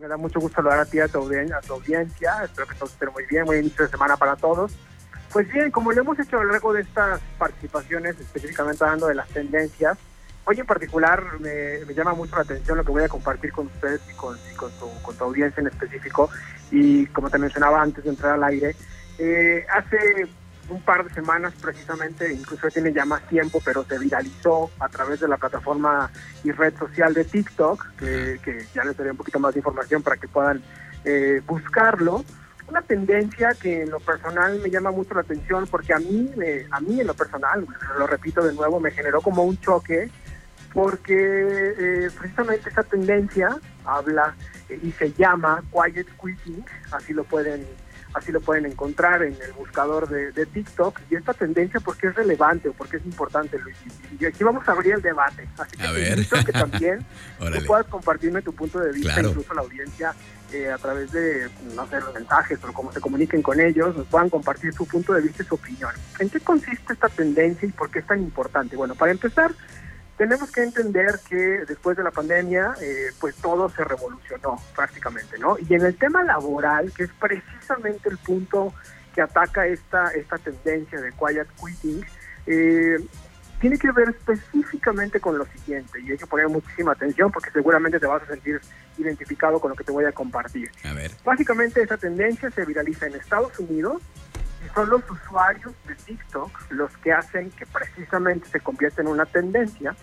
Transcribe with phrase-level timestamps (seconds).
[0.00, 2.44] Me da mucho gusto saludar a ti, a tu, a tu audiencia.
[2.44, 3.44] Espero que todos estén muy bien.
[3.44, 4.72] Buen inicio de semana para todos.
[5.30, 9.14] Pues bien, como lo hemos hecho a lo largo de estas participaciones, específicamente hablando de
[9.14, 9.98] las tendencias,
[10.46, 14.00] hoy en particular me, llama mucho la atención lo que voy a compartir con ustedes
[14.10, 16.30] y con, con, tu, con tu audiencia en específico.
[16.70, 18.74] Y como te mencionaba antes de entrar al aire,
[19.18, 20.26] eh, hace
[20.70, 25.20] un par de semanas precisamente, incluso tiene ya más tiempo, pero se viralizó a través
[25.20, 26.10] de la plataforma
[26.44, 30.16] y red social de TikTok, que, ya les daré un poquito más de información para
[30.16, 30.62] que puedan
[31.04, 32.24] eh, buscarlo.
[32.68, 36.30] Una tendencia que en lo personal me llama mucho la atención porque a mí,
[36.70, 37.66] a mí en lo personal,
[37.98, 40.08] lo repito de nuevo, me generó como un choque
[40.72, 44.36] porque eh, precisamente esa tendencia habla
[44.68, 47.66] y se llama Quiet Quitting, así lo pueden
[48.14, 51.00] así lo pueden encontrar en el buscador de, TikTok.
[51.10, 53.76] Y esta tendencia, porque es relevante o porque es importante, Luis?
[54.18, 55.48] Y aquí vamos a abrir el debate.
[55.58, 56.26] Así que, a ver.
[56.26, 57.04] que también
[57.38, 60.14] tú puedas compartirme tu punto de vista, incluso la audiencia,
[60.52, 64.06] eh, a través de, no sé, los mensajes o cómo se comuniquen con ellos, nos
[64.06, 65.92] puedan compartir su punto de vista y su opinión.
[66.18, 68.76] ¿En qué consiste esta tendencia y por qué es tan importante?
[68.76, 69.52] Bueno, para empezar,
[70.20, 75.56] tenemos que entender que después de la pandemia, eh, pues todo se revolucionó prácticamente, ¿no?
[75.58, 78.74] Y en el tema laboral, que es precisamente el punto
[79.14, 82.04] que ataca esta, esta tendencia de quiet quitting,
[82.44, 82.98] eh,
[83.62, 87.98] tiene que ver específicamente con lo siguiente, y hay que poner muchísima atención porque seguramente
[87.98, 88.60] te vas a sentir
[88.98, 90.70] identificado con lo que te voy a compartir.
[90.84, 91.12] A ver.
[91.24, 94.02] Básicamente esa tendencia se viraliza en Estados Unidos
[94.66, 99.24] y son los usuarios de TikTok los que hacen que precisamente se convierta en una
[99.24, 99.96] tendencia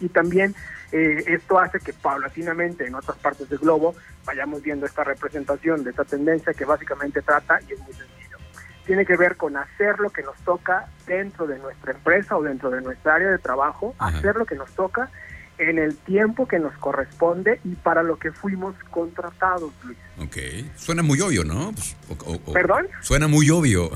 [0.00, 0.54] y también
[0.92, 3.94] eh, esto hace que paulatinamente en otras partes del globo
[4.24, 8.38] vayamos viendo esta representación de esta tendencia que básicamente trata, y es muy sencillo,
[8.84, 12.70] tiene que ver con hacer lo que nos toca dentro de nuestra empresa o dentro
[12.70, 15.10] de nuestra área de trabajo, hacer lo que nos toca
[15.58, 19.98] en el tiempo que nos corresponde y para lo que fuimos contratados, Luis.
[20.18, 20.36] Ok,
[20.76, 21.72] suena muy obvio, ¿no?
[21.72, 22.88] Pues, ¿Perdón?
[23.00, 23.90] Suena muy obvio.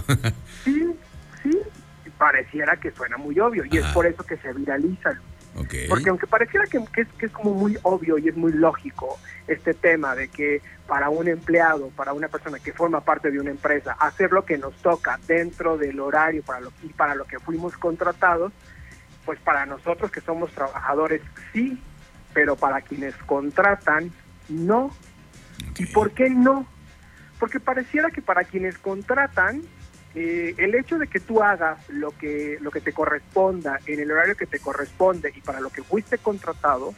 [0.64, 0.86] sí,
[1.42, 1.60] sí,
[2.18, 5.29] pareciera que suena muy obvio y es por eso que se viraliza, Luis.
[5.88, 9.74] Porque aunque pareciera que, es, que es como muy obvio y es muy lógico este
[9.74, 13.92] tema de que para un empleado, para una persona que forma parte de una empresa,
[13.98, 17.76] hacer lo que nos toca dentro del horario para lo, y para lo que fuimos
[17.76, 18.52] contratados,
[19.24, 21.20] pues para nosotros que somos trabajadores
[21.52, 21.80] sí,
[22.32, 24.10] pero para quienes contratan
[24.48, 24.90] no.
[25.78, 26.66] ¿Y por qué no?
[27.38, 29.62] Porque pareciera que para quienes contratan
[30.14, 34.10] eh, el hecho de que tú hagas lo que, lo que te corresponda en el
[34.10, 36.94] horario que te corresponde y para lo que fuiste contratado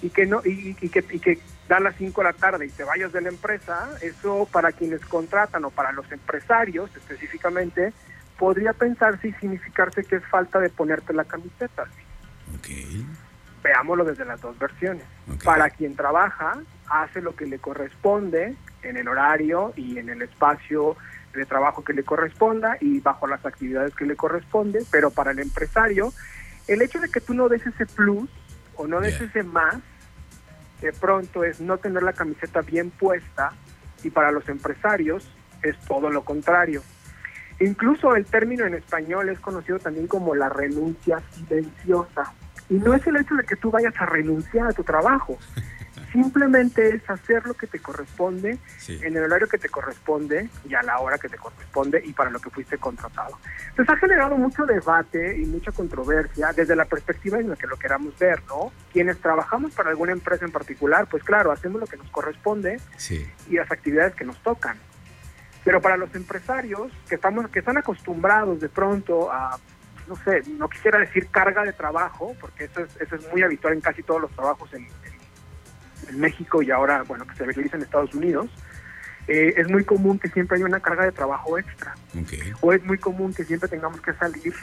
[0.00, 2.84] y que no y, que, y que da las 5 de la tarde y te
[2.84, 7.92] vayas de la empresa, eso para quienes contratan o para los empresarios específicamente,
[8.38, 11.86] podría pensarse y significarse que es falta de ponerte la camiseta.
[13.62, 15.04] Veámoslo desde las dos versiones.
[15.42, 20.96] Para quien trabaja, hace lo que le corresponde en el horario y en el espacio
[21.36, 25.38] de trabajo que le corresponda y bajo las actividades que le corresponde, pero para el
[25.38, 26.12] empresario,
[26.66, 28.28] el hecho de que tú no des ese plus
[28.74, 29.76] o no des ese más,
[30.80, 33.52] de pronto es no tener la camiseta bien puesta
[34.02, 35.30] y para los empresarios
[35.62, 36.82] es todo lo contrario.
[37.60, 42.32] Incluso el término en español es conocido también como la renuncia silenciosa.
[42.68, 45.38] Y no es el hecho de que tú vayas a renunciar a tu trabajo,
[46.16, 50.82] Simplemente es hacer lo que te corresponde en el horario que te corresponde y a
[50.82, 53.38] la hora que te corresponde y para lo que fuiste contratado.
[53.68, 57.76] Entonces ha generado mucho debate y mucha controversia desde la perspectiva en la que lo
[57.76, 58.72] queramos ver, ¿no?
[58.94, 62.80] Quienes trabajamos para alguna empresa en particular, pues claro, hacemos lo que nos corresponde
[63.50, 64.78] y las actividades que nos tocan.
[65.64, 69.58] Pero para los empresarios que estamos que están acostumbrados de pronto a
[70.08, 73.74] no sé, no quisiera decir carga de trabajo, porque eso es, eso es muy habitual
[73.74, 74.86] en casi todos los trabajos en,
[76.08, 78.50] en México y ahora, bueno, que se realiza en Estados Unidos,
[79.28, 81.94] eh, es muy común que siempre haya una carga de trabajo extra.
[82.60, 84.54] O es muy común que siempre tengamos que salir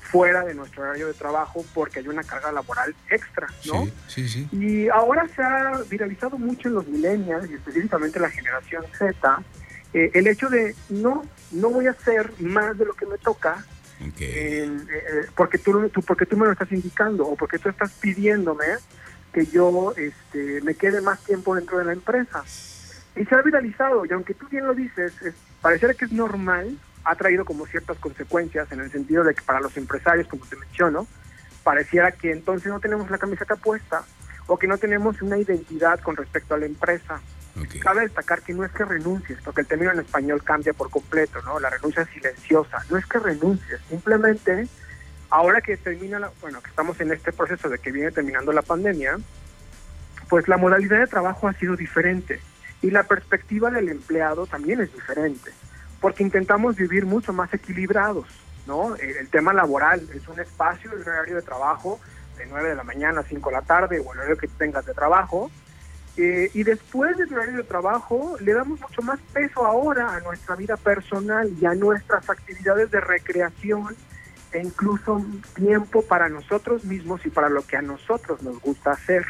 [0.00, 3.86] fuera de nuestro horario de trabajo porque hay una carga laboral extra, ¿no?
[4.06, 8.84] Sí, sí, Y ahora se ha viralizado mucho en los millennials y específicamente la generación
[8.96, 9.42] Z
[9.92, 13.64] eh, el hecho de no, no voy a hacer más de lo que me toca
[14.18, 14.70] eh,
[15.34, 18.64] porque, tú, tú, porque tú me lo estás indicando o porque tú estás pidiéndome
[19.36, 22.42] que yo este, me quede más tiempo dentro de la empresa.
[23.14, 26.78] Y se ha viralizado, y aunque tú bien lo dices, es, pareciera que es normal,
[27.04, 30.56] ha traído como ciertas consecuencias en el sentido de que para los empresarios, como te
[30.56, 31.06] menciono,
[31.62, 34.06] pareciera que entonces no tenemos la camiseta puesta
[34.46, 37.20] o que no tenemos una identidad con respecto a la empresa.
[37.80, 41.42] Cabe destacar que no es que renuncies, porque el término en español cambia por completo,
[41.42, 41.60] ¿no?
[41.60, 42.82] La renuncia silenciosa.
[42.88, 44.66] No es que renuncies, simplemente
[45.30, 48.62] ahora que termina, la, bueno, que estamos en este proceso de que viene terminando la
[48.62, 49.18] pandemia,
[50.28, 52.40] pues la modalidad de trabajo ha sido diferente
[52.82, 55.50] y la perspectiva del empleado también es diferente,
[56.00, 58.26] porque intentamos vivir mucho más equilibrados,
[58.66, 58.96] ¿no?
[58.96, 62.00] El tema laboral es un espacio, el horario de trabajo
[62.36, 64.84] de 9 de la mañana a 5 de la tarde o el horario que tengas
[64.84, 65.50] de trabajo,
[66.16, 70.56] eh, y después del horario de trabajo le damos mucho más peso ahora a nuestra
[70.56, 73.94] vida personal y a nuestras actividades de recreación
[74.56, 75.22] e incluso
[75.54, 79.24] tiempo para nosotros mismos y para lo que a nosotros nos gusta hacer.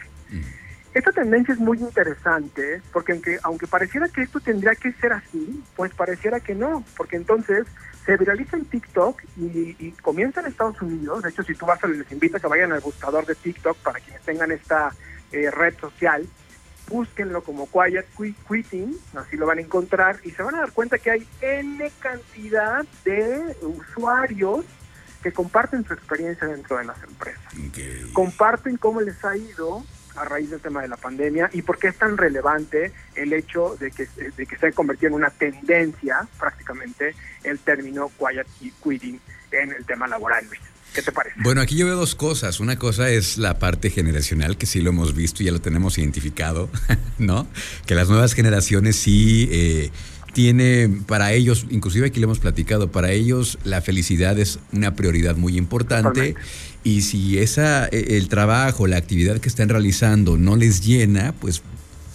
[0.95, 5.63] Esta tendencia es muy interesante porque aunque, aunque pareciera que esto tendría que ser así,
[5.75, 7.67] pues pareciera que no, porque entonces
[8.05, 11.25] se viraliza en TikTok y, comienza en Estados Unidos.
[11.25, 13.77] De hecho, si tú vas a les invito a que vayan al buscador de TikTok
[13.79, 14.93] para quienes tengan esta
[15.33, 16.25] eh, red social,
[16.89, 18.07] búsquenlo como Quiet
[18.49, 21.91] Quitting, así lo van a encontrar y se van a dar cuenta que hay N
[21.99, 24.65] cantidad de usuarios
[25.27, 27.53] que comparten su experiencia dentro de las empresas.
[28.13, 29.85] Comparten cómo les ha ido
[30.15, 33.77] a raíz del tema de la pandemia y por qué es tan relevante el hecho
[33.81, 34.07] de que,
[34.37, 38.47] de que se ha convertido en una tendencia prácticamente el término quiet
[38.85, 39.21] quitting
[39.51, 40.61] en el tema laboral, Luis.
[40.95, 41.35] ¿Qué te parece?
[41.43, 42.61] Bueno, aquí yo veo dos cosas.
[42.61, 45.99] Una cosa es la parte generacional, que sí lo hemos visto y ya lo tenemos
[45.99, 46.71] identificado,
[47.19, 47.49] ¿no?
[47.85, 49.91] Que las nuevas generaciones sí eh,
[50.37, 55.35] tiene para ellos, inclusive aquí lo hemos platicado, para ellos la felicidad es una prioridad
[55.35, 56.35] muy importante.
[56.85, 61.63] Y si esa, e, el trabajo, la actividad que están realizando no les llena, pues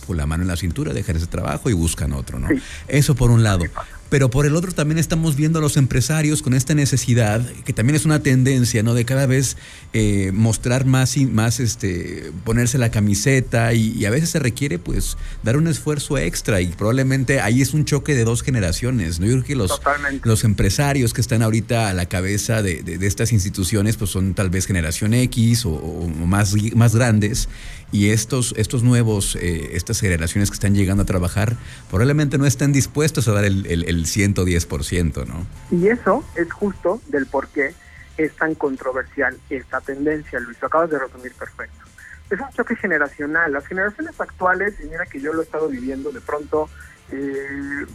[0.06, 2.48] por la mano en la cintura dejan ese trabajo y buscan otro, ¿no?
[2.88, 3.66] Eso por un lado.
[4.12, 7.96] Pero por el otro también estamos viendo a los empresarios con esta necesidad, que también
[7.96, 8.94] es una tendencia, ¿no?
[8.94, 9.56] De cada vez
[9.94, 15.16] eh, mostrar más y más, este, ponerse la camiseta y, a veces se requiere, pues,
[15.44, 19.28] dar un esfuerzo extra y probablemente ahí es un choque de dos generaciones, ¿no?
[19.28, 19.80] Yo creo que los,
[20.24, 24.50] los empresarios que están ahorita a la cabeza de, de, estas instituciones, pues son tal
[24.50, 27.48] vez generación X o, más, más grandes
[27.92, 31.56] y estos, estos nuevos, eh, estas generaciones que están llegando a trabajar,
[31.90, 35.46] probablemente no estén dispuestos a dar el, el, el 110%, ¿no?
[35.72, 37.74] Y eso es justo del por qué
[38.18, 41.86] es tan controversial esta tendencia, Luis, lo acabas de resumir perfecto.
[42.30, 43.52] Es un choque generacional.
[43.52, 46.70] Las generaciones actuales, y mira que yo lo he estado viviendo, de pronto
[47.12, 47.86] eh,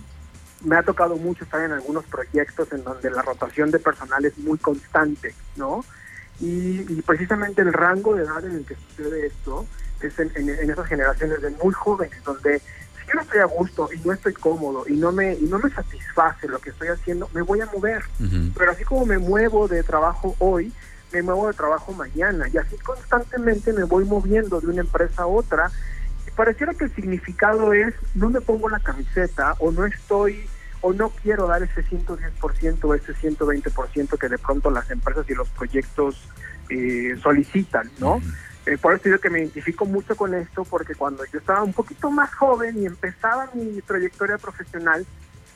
[0.64, 4.36] me ha tocado mucho estar en algunos proyectos en donde la rotación de personal es
[4.38, 5.84] muy constante, ¿no?
[6.40, 9.66] Y, precisamente el rango de edad en el que sucede esto
[10.00, 12.60] es en, en esas generaciones de muy jóvenes, donde
[13.06, 15.70] yo no estoy a gusto y no estoy cómodo y no me y no me
[15.70, 18.02] satisface lo que estoy haciendo, me voy a mover.
[18.56, 20.72] Pero así como me muevo de trabajo hoy,
[21.12, 25.26] me muevo de trabajo mañana y así constantemente me voy moviendo de una empresa a
[25.26, 25.70] otra.
[26.26, 30.48] Y pareciera que el significado es no me pongo la camiseta o no estoy
[30.80, 35.34] o no quiero dar ese 110% o ese 120% que de pronto las empresas y
[35.34, 36.28] los proyectos
[36.68, 38.20] eh, solicitan, ¿no?
[38.66, 41.72] Eh, por eso digo que me identifico mucho con esto, porque cuando yo estaba un
[41.72, 45.06] poquito más joven y empezaba mi trayectoria profesional,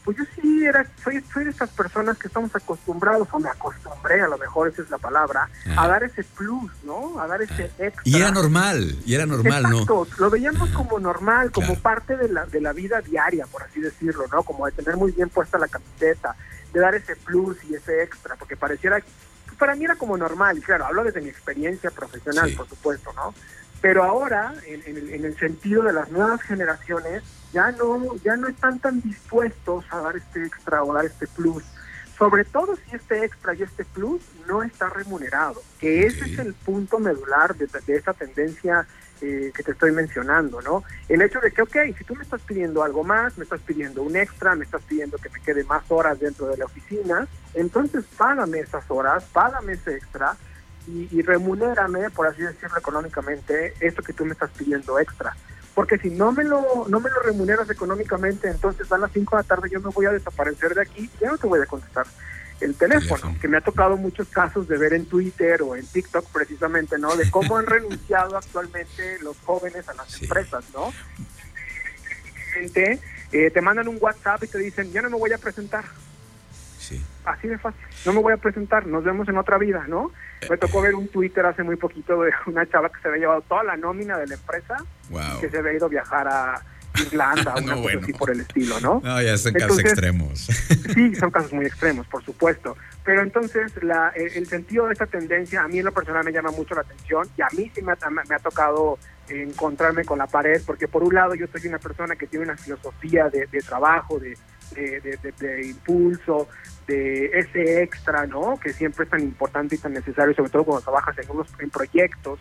[0.04, 4.20] pues yo sí era, soy, soy de esas personas que estamos acostumbrados, o me acostumbré,
[4.20, 7.20] a lo mejor esa es la palabra, a dar ese plus, ¿no?
[7.20, 8.02] A dar ese extra.
[8.04, 12.46] Y era normal, y era normal, Exacto, Lo veíamos como normal, como parte de la,
[12.46, 14.42] de la vida diaria, por así decirlo, ¿no?
[14.42, 16.34] Como de tener muy bien puesta la camiseta,
[16.72, 19.02] de dar ese plus y ese extra, porque pareciera
[19.60, 23.34] para mí era como normal, y claro, hablo desde mi experiencia profesional, por supuesto, ¿no?
[23.82, 27.22] Pero ahora, en, el, en, el, sentido de las nuevas generaciones,
[27.52, 31.62] ya no, ya no están tan dispuestos a dar este extra o dar este plus.
[32.19, 36.55] Sobre todo si este extra y este plus no está remunerado, que ese es el
[36.55, 38.86] punto medular de, de esta tendencia
[39.22, 40.84] eh, que te estoy mencionando, ¿no?
[41.08, 44.03] El hecho de que, ok, si tú me estás pidiendo algo más, me estás pidiendo
[44.03, 48.05] un extra, me estás pidiendo que me quede más horas dentro de la oficina, entonces
[48.17, 50.36] págame esas horas, págame ese extra
[50.86, 55.36] y, y remunérame, por así decirlo económicamente, esto que tú me estás pidiendo extra.
[55.74, 59.43] Porque si no me lo no me lo remuneras económicamente, entonces a las 5 de
[59.43, 62.06] la tarde yo me voy a desaparecer de aquí ya no te voy a contestar
[62.60, 66.26] el teléfono, que me ha tocado muchos casos de ver en Twitter o en TikTok
[66.31, 67.17] precisamente, ¿no?
[67.17, 70.93] De cómo han renunciado actualmente los jóvenes a las empresas, ¿no?
[73.32, 75.84] Eh, te mandan un WhatsApp y te dicen, ya no me voy a presentar.
[76.79, 77.02] Sí.
[77.24, 77.81] Así de fácil.
[78.05, 80.10] No me voy a presentar, nos vemos en otra vida, ¿no?
[80.48, 83.43] Me tocó ver un Twitter hace muy poquito de una chava que se había llevado
[83.43, 84.76] toda la nómina de la empresa
[85.10, 86.62] y que se había ido a viajar a,
[87.00, 89.00] Irlanda, una cosa así por el estilo, ¿no?
[89.02, 90.40] No, ya son casos extremos.
[90.94, 92.76] sí, son casos muy extremos, por supuesto.
[93.04, 96.50] Pero entonces la, el, sentido de esta tendencia a mí en lo personal me llama
[96.50, 100.26] mucho la atención y a mí sí me ha, me ha tocado encontrarme con la
[100.26, 104.19] pared, porque por un lado yo soy una persona que tiene una filosofía de, trabajo,
[104.19, 104.36] de,
[104.74, 106.48] de, impulso,
[106.86, 108.58] de ese extra, ¿no?
[108.58, 111.70] Que siempre es tan importante y tan necesario, sobre todo cuando trabajas en unos en
[111.70, 112.40] proyectos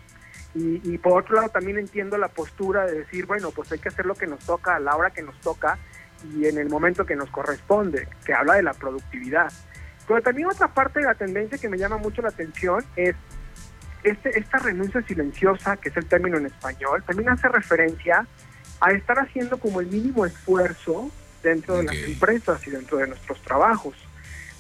[0.56, 3.90] Y, y, por otro lado también entiendo la postura de decir, bueno, pues hay que
[3.90, 5.78] hacer lo que nos toca a la hora que nos toca
[6.34, 9.52] y en el momento que nos corresponde, que habla de la productividad.
[10.08, 13.16] Pero también otra parte de la tendencia que me llama mucho la atención es
[14.04, 18.26] este, esta renuncia silenciosa, que es el término en español, también hace referencia
[18.80, 21.12] a estar haciendo como el mínimo esfuerzo
[21.44, 23.96] dentro de las empresas y dentro de nuestros trabajos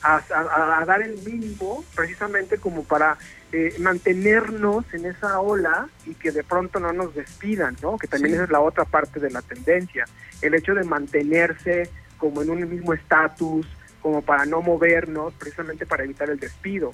[0.01, 3.17] a, dar el mínimo precisamente como para
[3.51, 7.97] eh, mantenernos en esa ola y que de pronto no nos despidan, ¿no?
[7.97, 10.05] Que también esa es la otra parte de la tendencia,
[10.41, 13.65] el hecho de mantenerse como en un mismo estatus,
[14.01, 16.91] como para no movernos, precisamente para evitar el despido.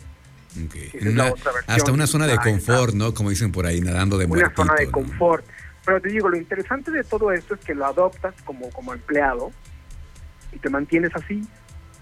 [1.67, 3.13] hasta una zona de confort, ¿no?
[3.13, 5.45] Como dicen por ahí, nadando de Una zona de confort.
[5.85, 9.51] Pero te digo, lo interesante de todo esto es que lo adoptas como, como empleado
[10.51, 11.45] y te mantienes así,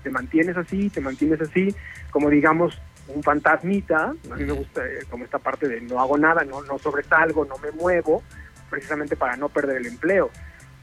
[0.03, 1.75] te mantienes así, te mantienes así,
[2.11, 6.17] como digamos un fantasmita, a mí me gusta eh, como esta parte de no hago
[6.17, 8.23] nada, no, no sobresalgo, no me muevo,
[8.69, 10.29] precisamente para no perder el empleo,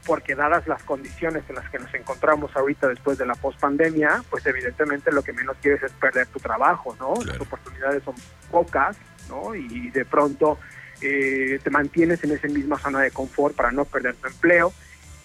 [0.05, 4.45] porque dadas las condiciones en las que nos encontramos ahorita después de la pospandemia, pues
[4.45, 7.13] evidentemente lo que menos quieres es perder tu trabajo, ¿no?
[7.25, 8.15] Las oportunidades son
[8.49, 8.97] pocas,
[9.29, 9.55] ¿no?
[9.55, 10.59] Y de pronto
[11.01, 14.73] eh, te mantienes en esa misma zona de confort para no perder tu empleo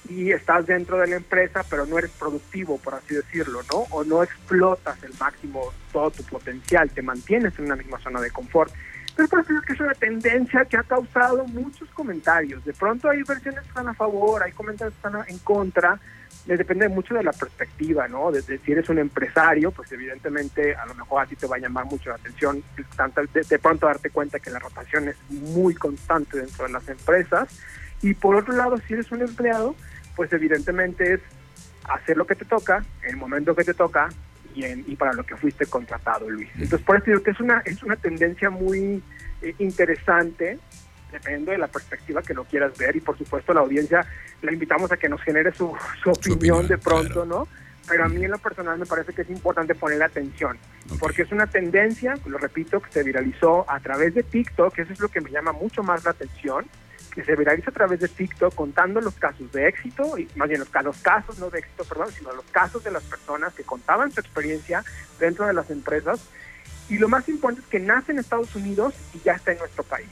[0.09, 3.87] y estás dentro de la empresa, pero no eres productivo, por así decirlo, ¿no?
[3.91, 8.31] O no explotas el máximo todo tu potencial, te mantienes en una misma zona de
[8.31, 8.73] confort.
[9.17, 12.65] Pero por eso es que es una tendencia que ha causado muchos comentarios.
[12.65, 15.99] De pronto hay versiones que están a favor, hay comentarios que están en contra.
[16.45, 18.31] Depende mucho de la perspectiva, ¿no?
[18.31, 21.59] Desde si eres un empresario, pues evidentemente a lo mejor a ti te va a
[21.59, 26.39] llamar mucho la atención de, de pronto darte cuenta que la rotación es muy constante
[26.39, 27.49] dentro de las empresas.
[28.03, 29.75] Y por otro lado, si eres un empleado,
[30.17, 31.21] pues evidentemente es
[31.85, 34.09] hacer lo que te toca, en el momento que te toca
[34.55, 36.49] y, y para lo que fuiste contratado, Luis.
[36.55, 39.03] Entonces, por eso digo que es una, es una tendencia muy
[39.43, 40.59] eh, interesante,
[41.13, 44.05] dependiendo de la perspectiva que lo quieras ver y por supuesto la audiencia
[44.43, 47.47] la invitamos a que nos genere su, su, opinión, de pronto, ¿no?
[47.89, 50.59] Pero a mí en lo personal me parece que es importante poner atención,
[50.99, 55.01] porque es una tendencia, lo repito, que se viralizó a través de TikTok, eso es
[55.01, 56.67] lo que me llama mucho más la atención,
[57.17, 60.61] que se viraliza a través de TikTok contando los casos de éxito, y más bien
[60.61, 64.13] los, los casos, no de éxito, perdón, sino los casos de las personas que contaban
[64.13, 64.85] su experiencia
[65.19, 66.21] dentro de las empresas.
[66.91, 69.83] Y lo más importante es que nace en Estados Unidos y ya está en nuestro
[69.83, 70.09] país.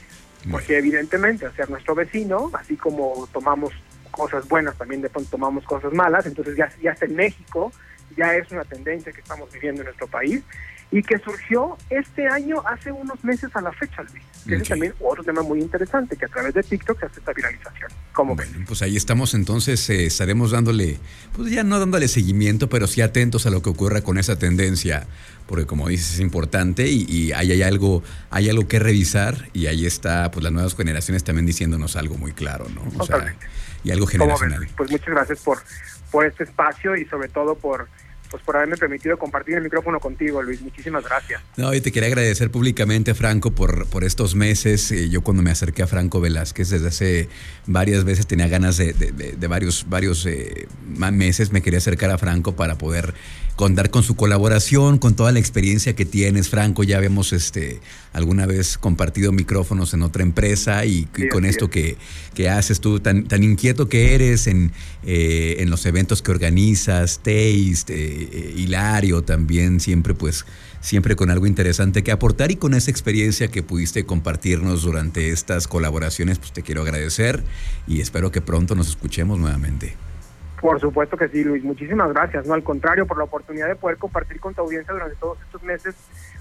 [0.49, 3.71] Porque evidentemente, al ser nuestro vecino, así como tomamos
[4.09, 7.71] cosas buenas, también de pronto tomamos cosas malas, entonces ya, ya está en México,
[8.17, 10.43] ya es una tendencia que estamos viviendo en nuestro país
[10.91, 14.23] y que surgió este año hace unos meses a la fecha, Luis.
[14.47, 17.33] Que es también otro tema muy interesante, que a través de TikTok se hace esta
[17.33, 17.91] viralización.
[18.13, 20.97] ¿Cómo bueno, pues ahí estamos entonces, eh, estaremos dándole,
[21.35, 25.07] pues ya no dándole seguimiento, pero sí atentos a lo que ocurra con esa tendencia,
[25.47, 29.65] porque como dices es importante y, y ahí hay algo, hay algo que revisar y
[29.65, 32.83] ahí está, pues las nuevas generaciones también diciéndonos algo muy claro, ¿no?
[32.99, 33.35] O sea,
[33.83, 34.67] y algo generacional.
[34.77, 35.59] Pues muchas gracias por,
[36.11, 37.87] por este espacio y sobre todo por
[38.35, 40.59] pues por haberme permitido compartir el micrófono contigo, Luis.
[40.59, 41.41] Muchísimas gracias.
[41.55, 44.91] No, y te quería agradecer públicamente, Franco, por, por estos meses.
[44.91, 47.29] Eh, yo cuando me acerqué a Franco Velázquez desde hace
[47.65, 52.57] varias veces tenía ganas de, de, varios, varios eh, meses, me quería acercar a Franco
[52.57, 53.13] para poder
[53.55, 56.83] contar con su colaboración, con toda la experiencia que tienes, Franco.
[56.83, 57.79] Ya habíamos este,
[58.11, 61.97] alguna vez compartido micrófonos en otra empresa y, con esto que,
[62.33, 64.73] que, haces tú, tan, tan inquieto que eres en,
[65.03, 68.24] eh, en los eventos que organizas, Taste, eh,
[68.55, 70.45] Hilario también, siempre pues,
[70.81, 75.67] siempre con algo interesante que aportar y con esa experiencia que pudiste compartirnos durante estas
[75.67, 77.43] colaboraciones, pues te quiero agradecer
[77.87, 79.95] y espero que pronto nos escuchemos nuevamente.
[80.65, 81.63] Por supuesto que sí, Luis.
[81.63, 82.47] Muchísimas gracias.
[82.47, 85.61] No, al contrario, por la oportunidad de poder compartir con tu audiencia durante todos estos
[85.63, 85.95] meses,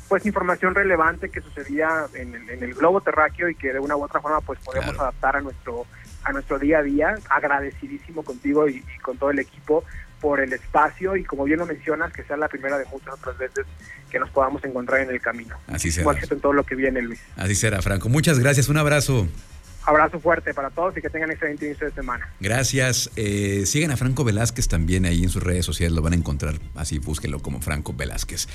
[0.08, 4.20] pues información relevante que sucedía en el, globo terráqueo y que de una u otra
[4.20, 5.86] forma, pues podemos adaptar a nuestro
[6.22, 7.14] a nuestro día a día.
[7.28, 9.84] Agradecidísimo contigo y, con todo el equipo
[10.24, 13.36] por el espacio y como bien lo mencionas, que sea la primera de muchas otras
[13.36, 13.66] veces
[14.10, 15.54] que nos podamos encontrar en el camino.
[15.66, 16.10] Así será.
[16.18, 17.20] en todo lo que viene, Luis.
[17.36, 18.08] Así será, Franco.
[18.08, 18.70] Muchas gracias.
[18.70, 19.28] Un abrazo.
[19.84, 22.26] Abrazo fuerte para todos y que tengan excelente inicio de semana.
[22.40, 23.10] Gracias.
[23.16, 26.54] Eh, siguen a Franco Velázquez también ahí en sus redes sociales, lo van a encontrar
[26.74, 28.48] así, búsquenlo como Franco Velázquez.